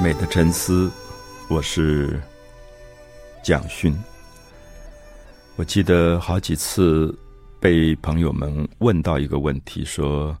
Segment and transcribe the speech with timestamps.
[0.00, 0.88] 美的沉思，
[1.48, 2.22] 我是
[3.42, 3.92] 蒋勋。
[5.56, 7.12] 我记得好几次
[7.58, 10.38] 被朋友们问到一个问题：说，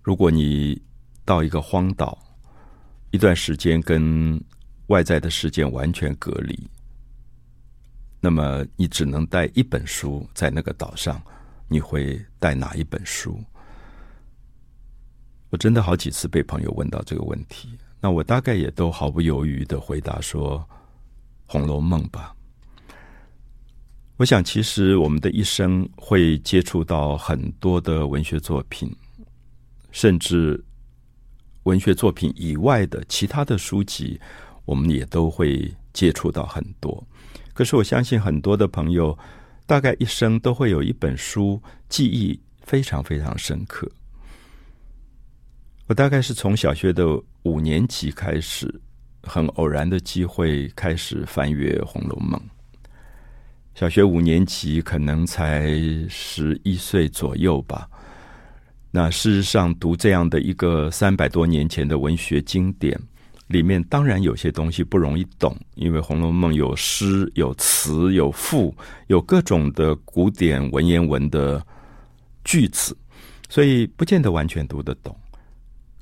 [0.00, 0.80] 如果你
[1.24, 2.16] 到一个荒岛，
[3.10, 4.40] 一段时间跟
[4.86, 6.56] 外在的世界完全隔离，
[8.20, 11.20] 那么你只能带一本书在那个岛上，
[11.66, 13.42] 你会带哪一本书？
[15.54, 17.68] 我真的好几次被朋友问到这个问题。
[18.00, 20.58] 那我大概也都毫不犹豫的回答说，
[21.46, 22.34] 《红楼梦》吧。
[24.16, 28.92] 我想，其实我们的一生会接触到很多的文学作品，
[29.92, 30.60] 甚至
[31.62, 34.20] 文学作品以外的其他的书籍，
[34.64, 37.06] 我们也都会接触到很多。
[37.52, 39.16] 可是，我相信很多的朋友，
[39.66, 43.88] 大概一生都会有一本书记忆非常非常深刻。
[45.86, 47.06] 我大概是从小学的
[47.42, 48.74] 五年级开始，
[49.22, 52.40] 很偶然的机会开始翻阅《红楼梦》。
[53.74, 55.68] 小学五年级可能才
[56.08, 57.86] 十一岁左右吧。
[58.90, 62.98] 那事实上，读这样的一个三百多年前的文学经典，
[63.48, 68.74] 里面当然有些东西不容易懂，因为《红楼梦》有诗、有词、有赋，
[69.08, 71.62] 有各种的古典文言文的
[72.42, 72.96] 句子，
[73.50, 75.14] 所以不见得完全读得懂。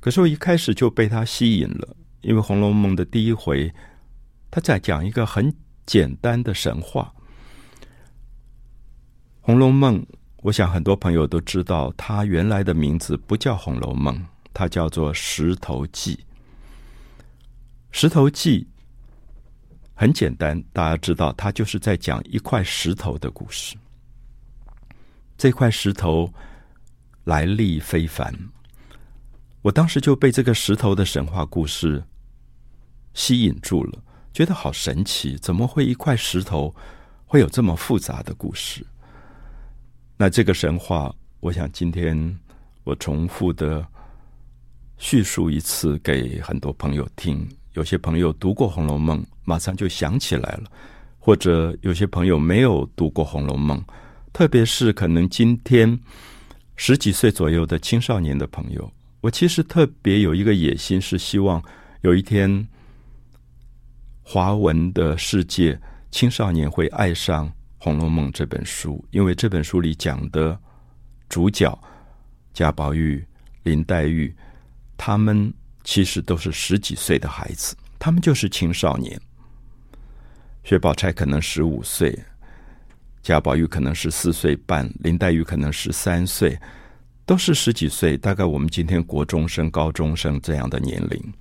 [0.03, 3.72] 可是我一开始就被他吸引了，因为《红楼梦》的第一回，
[4.50, 5.55] 他在讲一个很
[5.86, 7.14] 简单的神话。
[9.42, 10.03] 《红楼梦》，
[10.39, 14.12] 我想很多朋友都知道，它原来的名字不叫《红楼梦》，
[14.53, 16.16] 它叫做《石头记》。
[17.92, 18.61] 《石头记》
[19.94, 23.77] 很简单，大家知道，它就是在讲一块石头的故事。
[25.39, 26.33] 这块石头
[27.22, 28.34] 来历非凡。
[29.63, 32.03] 我当时就被这个石头的神话故事
[33.15, 33.99] 吸引住了，
[34.33, 36.75] 觉得好神奇，怎么会一块石头
[37.25, 38.84] 会有这么复杂的故事？
[40.17, 42.39] 那这个神话，我想今天
[42.83, 43.87] 我重复的
[44.99, 47.49] 叙述一次给很多朋友听。
[47.75, 50.65] 有些朋友读过《红楼梦》，马上就想起来了；
[51.19, 53.78] 或者有些朋友没有读过《红楼梦》，
[54.33, 55.99] 特别是可能今天
[56.77, 58.93] 十几岁左右的青少年的朋友。
[59.22, 61.62] 我其实特别有一个野心，是希望
[62.00, 62.66] 有一天
[64.21, 67.47] 华文的世界青少年会爱上
[67.78, 70.59] 《红楼梦》这本书，因为这本书里讲的
[71.28, 71.78] 主角
[72.53, 73.25] 贾宝玉、
[73.62, 74.34] 林黛玉，
[74.97, 75.54] 他们
[75.84, 79.21] 其实都是十几岁的孩子，他们就是青少年。
[80.65, 82.19] 薛宝钗可能十五岁，
[83.22, 86.59] 贾宝玉可能十四岁半，林黛玉可能十三岁。
[87.25, 91.33] 都是十几岁，大概我们今天国中生、高中生这样的年龄，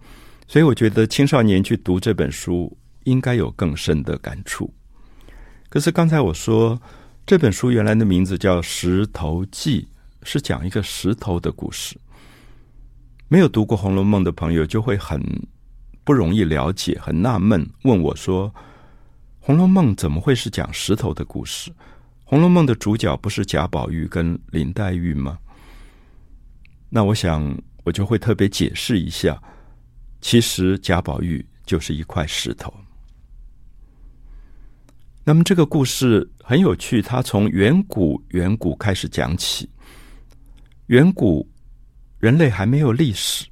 [0.47, 4.72] 所以我觉得青少年去读这本书应该有更深的感触。
[5.69, 6.80] 可是刚才我说
[7.25, 9.81] 这本书原来的名字叫《石头记》，
[10.22, 11.98] 是讲一个石头的故事。
[13.28, 15.19] 没有读过《红楼梦》的朋友就会很
[16.03, 18.50] 不容易了解，很纳闷，问我说
[19.40, 21.72] ：“《红楼梦》怎么会是讲石头的故事？
[22.24, 25.40] 《红楼梦》的主角不是贾宝玉跟林黛玉吗？”
[26.94, 29.41] 那我想，我就会特别解释一下，
[30.19, 32.72] 其实贾宝玉就是一块石头。
[35.24, 39.69] 那么这个故事很有趣，它从远古远古开始讲起。
[40.88, 41.50] 远古
[42.19, 43.47] 人类还没有历史，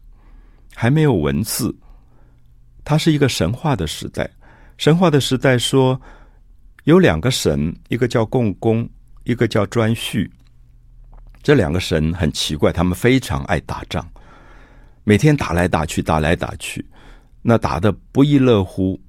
[0.76, 1.74] 还没有文字，
[2.84, 4.30] 它是一个神话的时代。
[4.78, 6.00] 神话的时代说，
[6.84, 8.90] 有两个神，一个叫共工，
[9.24, 10.30] 一个叫顓頊。
[11.42, 14.06] 这两个神很奇怪，他们非常爱打仗，
[15.04, 16.86] 每天打来打去，打来打去，
[17.42, 19.00] 那打得不亦乐乎，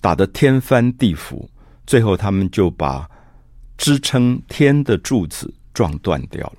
[0.00, 1.46] 打得天翻地覆，
[1.86, 3.08] 最后他们就把
[3.78, 6.58] 支撑天的柱子撞断掉了。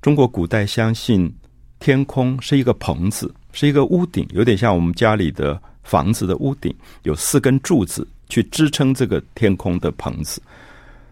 [0.00, 1.32] 中国古代相信
[1.78, 10.40] 天空是一个棚子，是一个屋顶，有点像我们家里的房子的屋顶，有四根柱子去支撑这个天空的棚子。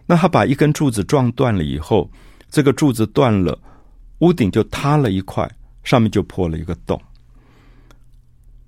[0.07, 2.09] 那他把一根柱子撞断了以后，
[2.49, 3.57] 这个柱子断了，
[4.19, 5.49] 屋顶就塌了一块，
[5.83, 6.99] 上面就破了一个洞。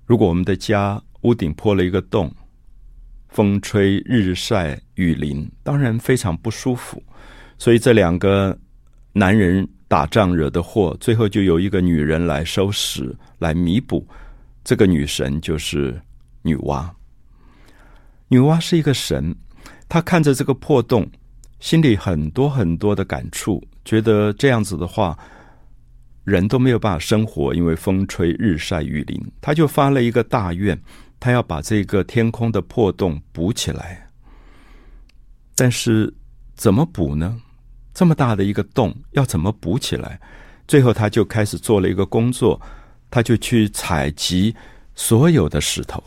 [0.06, 2.32] 如果我们的家屋顶破了一个洞，
[3.28, 7.02] 风吹日晒雨淋，当然非常不舒服。
[7.58, 8.56] 所以这两个
[9.12, 14.06] 男人打仗惹的祸，最后就由一个女人来收拾、来弥补。
[14.64, 16.00] 这个女神就是
[16.42, 16.88] 女娲。
[18.28, 19.34] 女娲是一个神，
[19.88, 21.10] 她看着这个破洞。
[21.62, 25.16] 心里很多很多的感触，觉得这样子的话，
[26.24, 30.76] 人都没有办法生活，因为风吹日晒雨淋，他就发了一个大愿，
[31.20, 34.10] 他要把这个天空的破洞补起来。
[35.54, 36.12] 但是
[36.56, 37.40] 怎么补呢？
[37.94, 40.20] 这么大的一个洞，要怎么补起来？
[40.66, 42.60] 最后，他就开始做了一个工作，
[43.08, 44.52] 他就去采集
[44.96, 46.02] 所有的石头。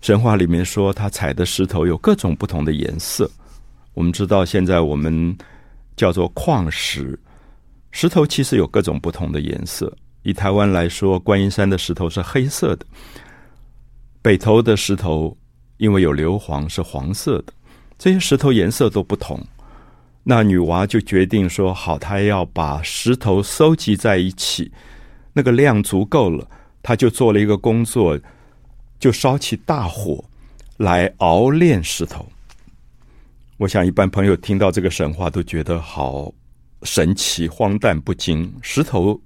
[0.00, 3.30] 神话里面说，他采的石头有各种不同的颜色。
[3.94, 5.36] 我们知道，现在我们
[5.96, 7.18] 叫做矿石，
[7.92, 9.96] 石头其实有各种不同的颜色。
[10.22, 12.84] 以台湾来说，观音山的石头是黑色的，
[14.20, 15.36] 北投的石头
[15.76, 17.52] 因为有硫磺是黄色的。
[17.96, 19.40] 这些石头颜色都不同。
[20.24, 24.72] 那女娃就决定说：“好，她要把石头收集在一起，
[25.32, 26.48] 那个量足够了，
[26.82, 28.18] 她就做了一个工作，
[28.98, 30.24] 就烧起大火
[30.78, 32.26] 来熬炼石头。”
[33.56, 36.32] 我想，一般朋友听到这个神话都觉得好
[36.82, 38.52] 神奇、荒诞不经。
[38.62, 39.18] 石头，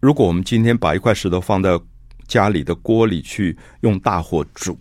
[0.00, 1.80] 如果我们今天把一块石头放到
[2.26, 4.76] 家里的锅里去用大火煮，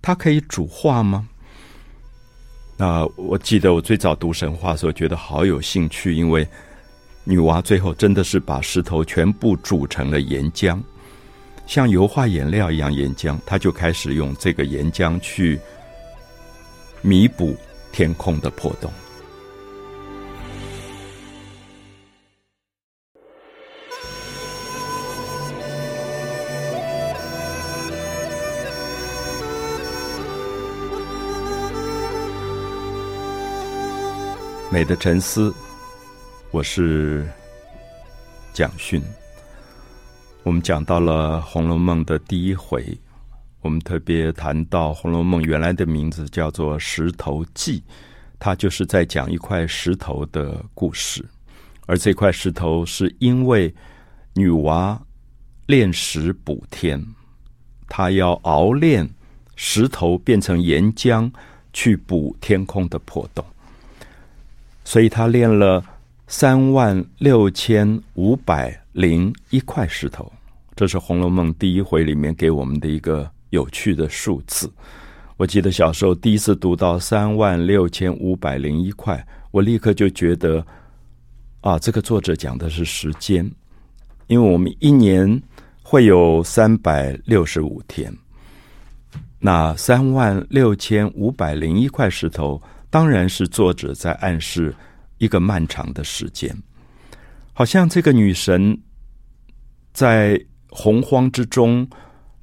[0.00, 1.28] 它可以煮化吗？
[2.78, 6.48] 那我记得我最早读神话的时候，觉得好有兴趣，因为
[7.24, 10.80] 女娲最后真的是把石头全部煮成了岩浆，
[11.66, 15.60] 像油画颜料一样岩浆，她就开始用这个岩浆去
[17.02, 17.54] 弥补
[17.94, 18.90] 天空的破洞。
[34.72, 35.54] 美的沉思，
[36.50, 37.24] 我是
[38.52, 39.00] 蒋勋。
[40.42, 42.84] 我们讲到了《红楼梦》的第一回，
[43.64, 47.80] 我们特别谈到《红楼梦》原来的名字叫做《石头记》，
[48.38, 51.24] 它就是在讲一块石头的故事。
[51.86, 53.74] 而这块石头是因为
[54.34, 54.98] 女娲
[55.64, 57.02] 炼石补天，
[57.88, 59.08] 她要熬炼
[59.56, 61.32] 石头变成岩浆，
[61.72, 63.42] 去补天空的破洞。
[64.84, 65.82] 所以他炼了
[66.26, 70.30] 三万六千五百零一块石头，
[70.76, 74.70] 这是《红楼梦》第一回里面给我们的一个有趣的数字。
[75.36, 80.64] 我记得小时候第一次读到三万六千五百零一块，我立刻就觉得，
[81.60, 83.50] 啊，这个作者讲的是时间，
[84.26, 85.42] 因为我们一年
[85.82, 88.12] 会有三百六十五天，
[89.38, 92.60] 那三万六千五百零一块石头。
[92.90, 94.72] 当然是作者在暗示
[95.18, 96.56] 一个漫长的时间，
[97.52, 98.80] 好像这个女神
[99.92, 100.40] 在
[100.70, 101.84] 洪荒之中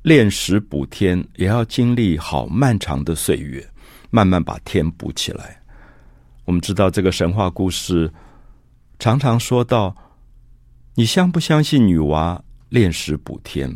[0.04, 3.64] 炼石补天，也要经历好漫长的岁月，
[4.10, 5.62] 慢慢把天补起来。
[6.46, 8.12] 我们知道这个神话故事
[8.98, 9.96] 常常说到，
[10.96, 12.40] 你相不相信女娲
[12.70, 13.72] 炼石补天，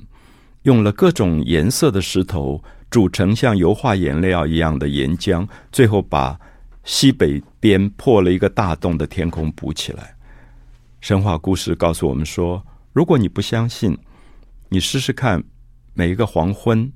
[0.64, 6.40] 用了各种颜色的石头煮成像油画颜料一样的岩浆，最后把
[6.84, 10.16] 西北边破了一个大洞的天空补起来。
[11.02, 13.96] 神话故事告诉我们说，如果你不相信，
[14.70, 15.44] 你试试看，
[15.96, 16.92] 每一个黄昏，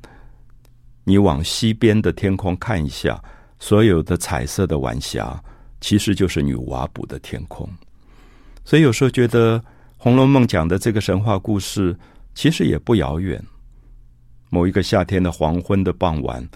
[1.05, 3.19] 你往西边的天空看一下，
[3.57, 5.41] 所有的彩色的晚霞，
[5.81, 7.67] 其实就是女娲补的天空。
[8.63, 9.57] 所以有时候觉得
[9.97, 11.97] 《红楼梦》讲的这个神话故事，
[12.35, 13.43] 其实也不遥远。
[14.49, 16.47] 某一个夏天的黄昏的傍晚，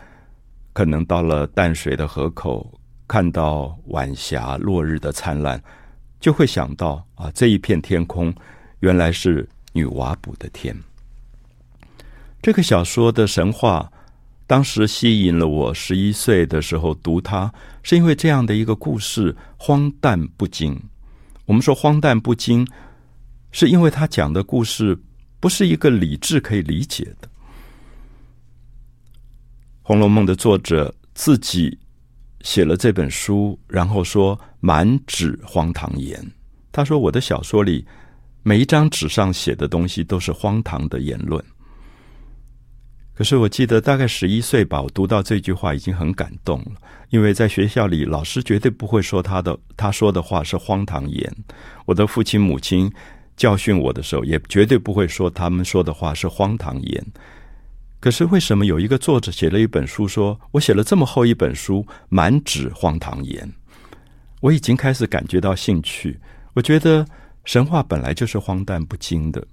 [0.74, 2.70] 可能到了淡水的河口。
[3.06, 5.62] 看到晚霞、落日的灿烂，
[6.20, 8.34] 就会想到啊，这一片天空
[8.80, 10.76] 原来是女娲补的天。
[12.44, 13.90] 这个小说的神话，
[14.46, 15.74] 当时吸引了我。
[15.74, 17.50] 十一岁的时候读它，
[17.84, 20.78] 是因为这样的一个故事荒诞不经。
[21.46, 22.68] 我们说荒诞不经，
[23.54, 25.02] 是因为他讲的故事
[25.40, 27.28] 不是一个理智可以理解的。
[29.82, 31.80] 《红楼梦》的作者自己。
[32.42, 36.22] 写了这本书，然后说满纸荒唐言。
[36.74, 37.88] 他说：“我的小说里
[38.42, 41.42] 每一张纸上写的东西都是荒唐的言论。”
[43.16, 46.72] 可是我记得大概十一岁吧，我读到这句话已经很感动了，
[47.10, 51.32] 因为在学校里老师绝对不会说他的他说的话是荒唐言。
[51.86, 52.92] 我的父亲母亲
[53.38, 57.06] 教训我的时候，也绝对不会说他们说的话是荒唐言。
[58.00, 63.50] 可是为什么有一个作者写了一本书说，我写了这么厚一本书，满纸荒唐言？
[64.42, 66.20] 我已经开始感觉到兴趣。
[66.54, 67.06] 我觉得
[67.46, 69.46] 神话本来就是荒诞不经的，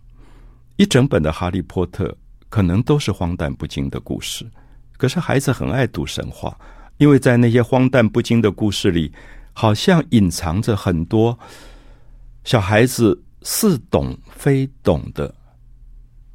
[0.76, 2.08] 一整本的《哈利波特》
[2.50, 4.46] 可能都是荒诞不经的故事。
[4.98, 6.54] 可是孩子很爱读神话，
[6.98, 9.10] 因为在那些荒诞不经的故事里，
[9.54, 11.38] 好像隐藏着很多
[12.44, 15.34] 小孩子似懂非懂的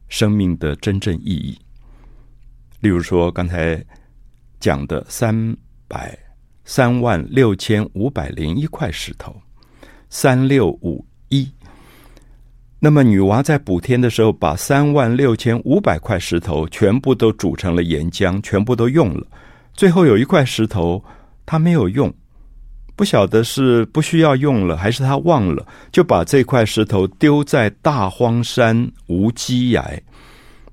[0.09, 1.55] 生命的真正意义。
[2.79, 3.83] 例如说，刚才
[4.59, 5.55] 讲的三
[5.87, 6.17] 百
[6.63, 9.35] 三万六千五百零一块石头，
[10.09, 11.51] 三六五一。
[12.79, 19.25] 那么女娲在补天的时候，把三万六千五百块石头全部都煮成了岩浆，全部都用了。
[19.73, 21.03] 最后有一块石头
[21.45, 22.13] 她没有用，
[22.95, 29.99] 不晓得是不需要用了，还是她忘了，就把这块石头丢在大荒山无稽崖。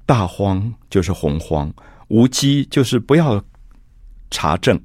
[0.04, 1.72] 大荒就是洪荒。
[2.08, 3.42] 无稽就是不要
[4.30, 4.78] 查证，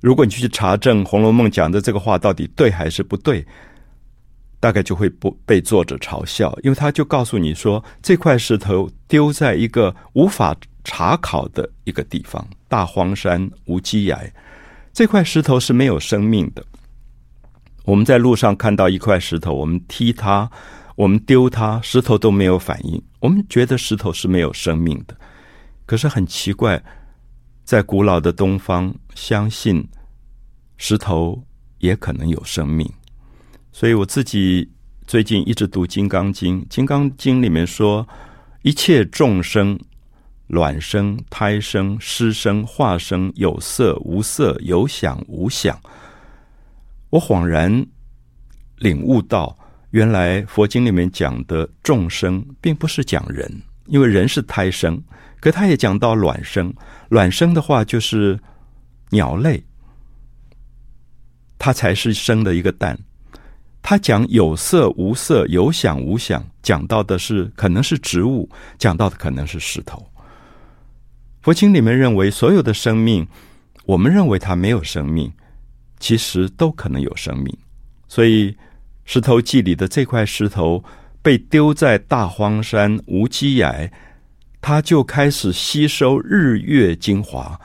[0.00, 3.44] 如果你去查证《红楼梦》讲的这个话到底对还是不对，
[4.60, 14.18] 大概就会不被作者嘲笑，因为他就告诉你说，这块石头丢在一个无法查考的一个地方，大荒山无稽崖，
[14.92, 16.64] 这块石头是没有生命的。
[17.84, 20.50] 我们在路上看到一块石头，我们踢它，
[20.96, 25.16] 我们丢它，石头都没有反应，我们觉得石头是没有生命的。
[25.86, 26.82] 可是很奇怪，
[27.64, 29.86] 在古老的东方，相信
[30.76, 31.42] 石头
[31.78, 32.90] 也可能有生命。
[33.78, 34.68] 所以我自己
[35.06, 38.04] 最近一直读《金刚经》，《金刚经》里面说，
[38.62, 39.78] 一切众生，
[40.48, 45.80] 卵生、胎生、湿生、化生，有色无色，有想无想。
[47.10, 47.86] 我恍然
[48.78, 49.56] 领悟到，
[49.90, 55.00] 原来佛经里面讲的众生，并不是讲人，因为人是胎生。
[55.38, 56.74] 可他也讲到卵生，
[57.10, 58.40] 卵生的话就是
[59.10, 59.62] 鸟类，
[61.56, 62.98] 它才是生的一个蛋。
[63.88, 70.06] 他讲有色无色，有想无想，讲到的是可能是植物，讲到的可能是石头。
[71.40, 73.26] 佛经里面认为所有的生命，
[73.86, 75.32] 我们认为它没有生命，
[75.98, 77.56] 其实都可能有生命。
[78.08, 78.52] 所以
[79.06, 80.84] 《石头记》里的这块石头
[81.22, 83.90] 被丢在大荒山无稽崖。
[84.60, 87.58] 他就开始吸收日月精华，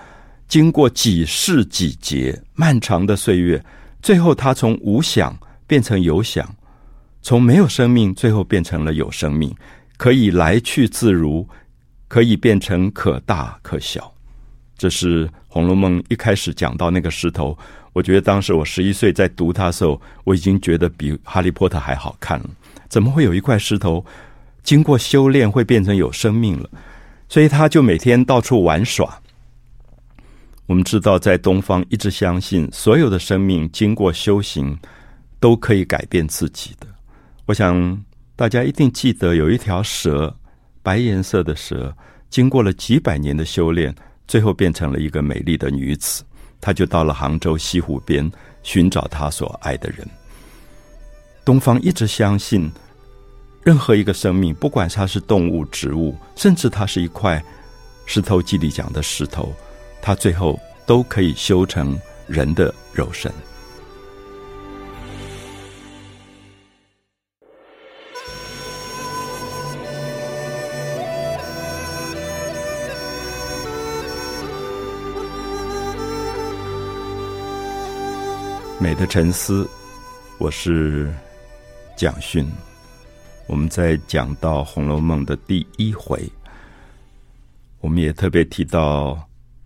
[0.47, 3.61] 经过几世几劫漫长的岁月，
[4.01, 6.55] 最后他从无想变成有想，
[7.21, 9.55] 从没有生命最后变成了有生命，
[9.97, 11.47] 可以来去自如，
[12.07, 14.13] 可以变成可大可小。
[14.77, 17.57] 这是《红楼梦》一开始讲到那个石头，
[17.93, 22.49] 我觉得当时我十一岁在读它的时候，我已经觉得比《哈利波特》还好看了。
[22.89, 24.05] 怎么会有一块石头？
[24.63, 26.69] 经过修炼会变成有生命了，
[27.27, 29.19] 所以他就每天到处玩耍。
[30.65, 34.77] 我们知道，在东方一直相信，所有的生命经过修行
[35.43, 36.87] 都可以改变自己的。
[37.45, 38.01] 我想
[38.33, 40.33] 大家一定记得，有一条蛇，
[40.81, 41.93] 白颜色的蛇，
[42.29, 43.93] 经过了几百年的修炼，
[44.25, 46.23] 最后变成了一个美丽的女子。
[46.61, 48.31] 她就到了杭州西湖边
[48.61, 50.07] 寻找她所爱的人。
[51.43, 52.71] 东方一直相信。
[53.63, 57.43] 任何一个生命，不管它是动物、植物，甚至它是一块
[58.05, 59.53] 石头记里讲的石头，
[60.01, 63.29] 它最后都可以修成人的肉身。
[78.83, 79.65] 美的沉思，
[80.37, 81.09] 我是
[81.95, 82.45] 蒋勋。
[83.47, 86.29] 我们在讲到《红楼梦》的第一回，
[87.79, 89.17] 我们也特别提到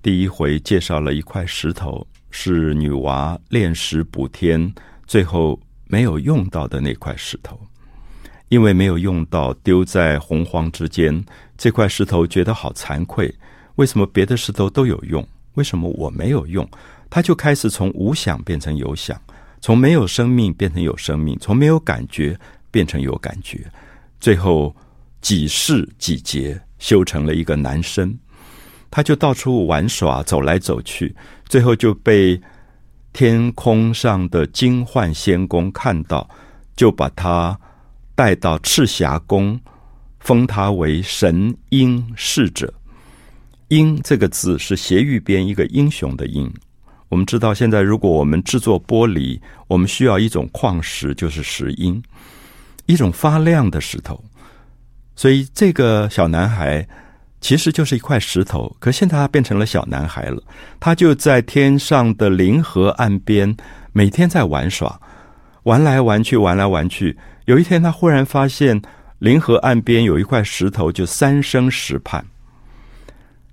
[0.03, 4.71] 第一回介绍了一块石头，是女娲炼石补天，
[5.07, 7.59] 最后没有用到的那块石头，
[8.49, 11.25] 因为没有用到，丢在洪荒之间，
[11.57, 13.33] 这块石头觉得好惭愧。
[13.77, 16.69] 为什么别的石头都有用，为什么我没有用？
[17.09, 19.19] 他就开始从无想变成有想，
[19.61, 22.39] 从没有生命变成有生命，从没有感觉。
[22.69, 23.65] 变成有感觉，
[24.19, 24.75] 最后
[25.21, 28.15] 几世几劫修成了一个男生，
[28.91, 31.15] 他就到处玩耍，走来走去，
[31.47, 32.39] 最后就被
[33.13, 36.29] 天空上的金幻仙公看到，
[36.75, 37.57] 就把他
[38.13, 39.59] 带到赤霞宫，
[40.19, 42.71] 封他为神瑛侍者。
[43.69, 46.53] 瑛这个字是斜玉边一个英雄的英。
[47.09, 52.01] 我们知道，现在如果我们制作玻璃，我们需要一种矿石，就是石英。
[52.85, 54.23] 一种发亮的石头，
[55.13, 56.87] 所以这个小男孩
[57.41, 60.41] 其实就是一块石头，可现在他变成了小男孩了。
[60.79, 63.57] 他就在天上的灵河岸边，
[63.91, 65.01] 每天在玩耍，
[65.63, 67.17] 玩来玩去，玩来玩去。
[67.43, 68.81] 有一天，他忽然发现
[69.19, 72.25] 灵河岸边有一块石头，就三生石畔。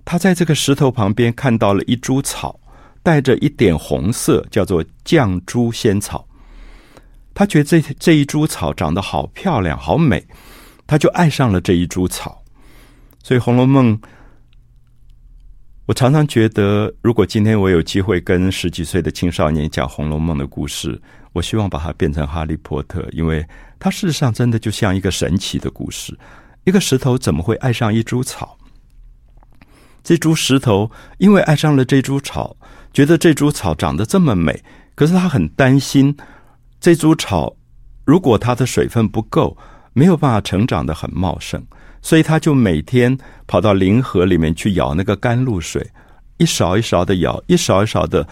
[0.04, 2.60] 他在这个石头旁边看到了一株草，
[3.04, 6.26] 带着一点红色，叫做绛珠仙草。
[7.34, 10.26] 他觉得这这一株草长得好漂亮、好美，
[10.86, 12.42] 他就爱上了这一株草。
[13.22, 13.96] 所以《红楼梦》，
[15.86, 21.00] 我常常觉得，如果今天我有机会跟十几岁的青少年讲《红楼梦》的故事，
[21.32, 23.46] 我希望把它变成《哈利波特》，因为
[23.78, 26.18] 它事实上真的就像一个神奇的故事。
[26.64, 28.56] 一个石头怎么会爱上一株草？
[30.02, 32.56] 这株石头因为爱上了这株草，
[32.94, 34.62] 觉得这株草长得这么美，
[34.94, 36.16] 可是他很担心
[36.80, 37.54] 这株草
[38.04, 39.56] 如果它的水分不够，
[39.92, 41.60] 没有办法成长得很茂盛，
[42.00, 45.84] 所以他就每天跑到临河里面去舀那个甘露水，
[46.38, 48.26] 一勺一勺的舀，一勺一勺的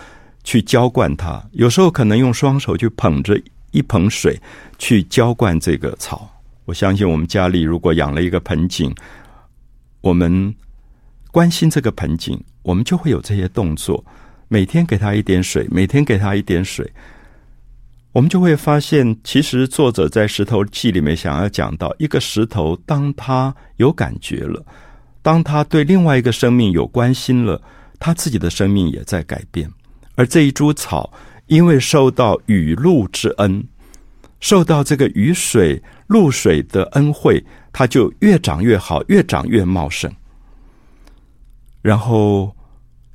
[0.44, 1.42] 去浇灌它。
[1.52, 3.40] 有时候可能用双手去捧着
[3.72, 4.40] 一盆水
[4.78, 6.28] 去浇灌这个草。
[6.66, 8.94] 我相信我们家里如果养了一个盆景，
[10.00, 10.54] 我们
[11.32, 14.04] 关心这个盆景，我们就会有这些动作，
[14.52, 16.86] 每天给它一点水，每天给它一点水，
[18.12, 24.62] 我们就会发现，其实作者在《石头记》里面想要讲到，一个石头当他有感觉了，
[25.22, 27.58] 当他对另外一个生命有关心了，
[27.98, 29.66] 他自己的生命也在改变。
[30.16, 31.10] 而这一株草，
[31.46, 33.66] 因为受到雨露之恩。
[34.40, 37.42] 受到这个雨水、露水的恩惠，
[37.72, 40.12] 它就越长越好，越长越茂盛。
[41.80, 42.54] 然后，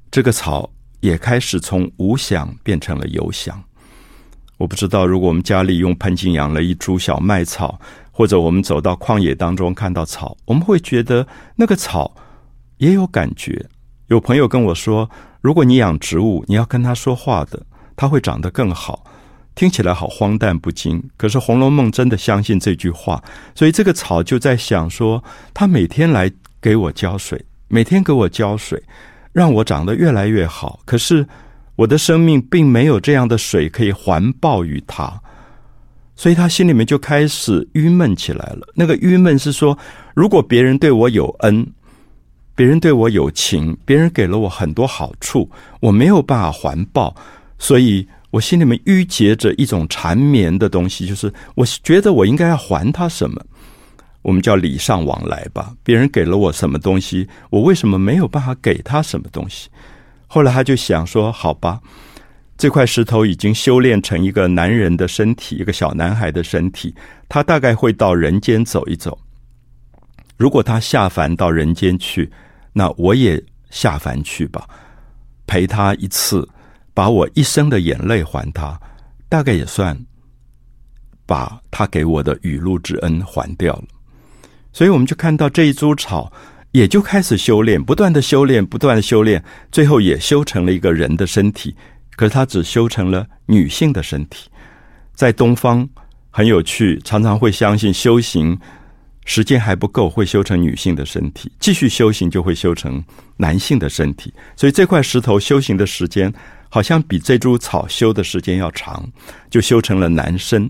[0.10, 0.67] 这个草
[1.07, 3.63] 也开始从无想变成了有想。
[4.57, 7.79] 我不知道，如果我们家里用盆景养了一株小麦草，
[8.11, 12.15] 或者我们走到旷野当中看到草，我们会觉得那个草
[12.77, 13.67] 也有感觉。
[14.07, 15.09] 有朋友跟我说，
[15.41, 19.05] 如果你养植物，你要跟它说话的，它会长得更好。
[19.53, 23.23] 听起来好荒诞不经，可是《红楼梦》真的相信这句话，
[23.55, 25.23] 所以这个草就在想说，
[25.53, 28.83] 他每天来给我浇水，每天给我浇水，
[29.38, 30.79] 让我长得越来越好。
[30.84, 31.24] 可是
[31.75, 35.13] 我的生命并没有这样的水可以环抱于他，
[36.15, 38.67] 所以他心里面就开始郁闷起来了。
[38.73, 39.78] 那个郁闷是说，
[40.15, 41.63] 如果别人对我有恩，
[42.56, 45.47] 别人对我有情，别人给了我很多好处，
[45.82, 47.15] 我没有办法环抱，
[47.60, 48.08] 所以。
[48.30, 53.41] 我心里面郁结着一种缠绵的东西，就是我觉得我应该要还他什么，
[54.27, 55.73] 我们叫礼尚往来吧。
[55.85, 59.69] 别人给了我什么东西，我为什么没有办法给他什么东西？
[60.27, 61.79] 后来他就想说：“好吧，
[62.57, 66.93] 这块石头已经修炼成一个男人的身体，一个小男孩的身体，
[67.29, 69.17] 他大概会到人间走一走。
[70.35, 72.29] 如果他下凡到人间去，
[72.73, 74.67] 那我也下凡去吧，
[75.45, 76.45] 陪他一次。”
[76.93, 78.75] 把我一生的眼泪还他，
[79.29, 79.95] 大概也算
[81.27, 83.83] 把他给我的雨露之恩还掉了。
[84.77, 86.31] 所以，我们就看到这一株草
[86.71, 91.75] 也就开始修炼，不断的修炼，不断的修炼，最后也修成了一个人的身体。
[92.15, 94.47] 可是，他只修成了女性的身体。
[95.15, 95.89] 在东方
[96.29, 98.55] 很有趣，常常会相信修行
[99.25, 103.03] 时间还不够，会修成女性的身体；继续修行就会修成
[103.37, 104.31] 男性的身体。
[104.55, 106.31] 所以，这块石头修行的时间。
[106.69, 109.09] 好像比这株草修的时间要长，
[109.49, 110.69] 就修成了男生，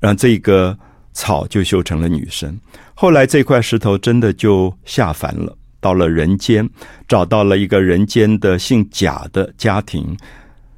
[0.00, 0.76] 让这个
[1.14, 2.54] 草就修成了女生。
[2.94, 6.68] 后来这块石头真的就下凡了，到了人间，
[7.08, 10.14] 找到了一个人间的姓贾的家庭，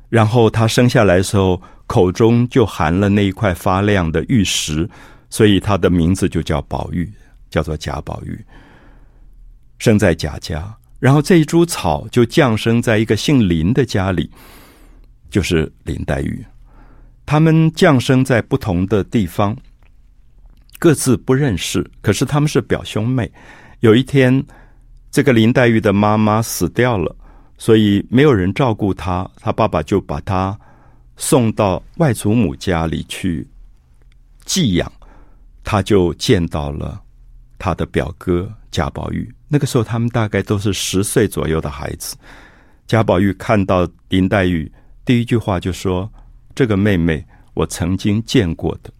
[0.08, 4.88] 然后他生下来的时候，口中就含了那一块发亮的玉石，
[5.28, 7.12] 所以他的名字就叫宝玉，
[7.50, 8.38] 叫做贾宝玉，
[9.78, 10.72] 生在贾家。
[11.00, 14.30] 然后这一株草就降生在一个姓林的家里。
[15.28, 16.42] 就是林黛玉，
[17.26, 19.54] 他们降生在不同的地方，
[20.78, 23.30] 各自不认识，可是他们是表兄妹。
[23.80, 24.44] 有一天，
[25.10, 27.14] 这个林黛玉的妈妈死掉了，
[27.58, 30.58] 所以没有人照顾她，她爸爸就把她
[31.16, 33.46] 送到外祖母家里去
[34.44, 34.90] 寄养。
[35.64, 37.02] 她就见到了
[37.58, 42.16] 她的表哥贾宝玉，那个时候他们大概都是十岁左右的孩子。
[42.86, 44.70] 贾宝玉看到林黛玉。
[45.04, 46.10] 第一句话就说
[46.54, 48.92] ：“这个妹妹我曾经见过的。”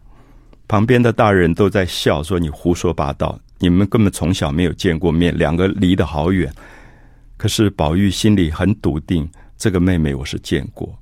[0.69, 6.53] 旁边的大人都在笑，说：“你胡说八道，你们根本从小没有见过面，两个离得好远。”
[7.37, 10.99] 可是宝玉心里很笃定，这个妹妹我是见过。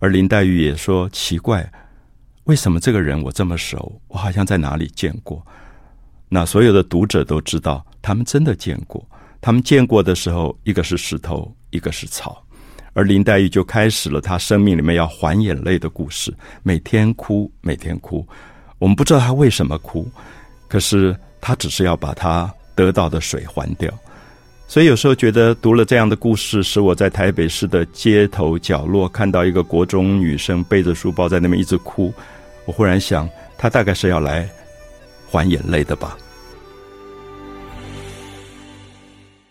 [0.00, 1.70] 而林黛玉也说：“奇怪，
[2.44, 4.00] 为什么这个人我这么熟？
[4.08, 5.46] 我好像在哪里见过。”
[6.30, 9.06] 那所有的读者都知道，他们真的见过。
[9.40, 12.44] 他们见过的时候，一个是石头，一个是草。
[12.98, 16.34] 而林黛玉就开始了她生命里面要还眼泪的故事，
[16.64, 18.26] 每天哭，每天哭。
[18.80, 20.04] 我们不知道她为什么哭，
[20.66, 23.88] 可是她只是要把她得到的水还掉。
[24.66, 32.12] 所以有时候觉得读了这样的故事，使我在台北市的街头角落看到一个国中女生背着书包在那边一直哭，
[32.64, 34.48] 我忽然想，她大概是要来
[35.30, 36.18] 还眼泪的吧。